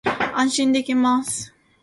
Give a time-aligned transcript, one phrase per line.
[0.33, 1.53] 安心できます